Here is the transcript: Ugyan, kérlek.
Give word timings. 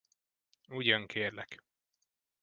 Ugyan, 0.69 1.05
kérlek. 1.07 1.63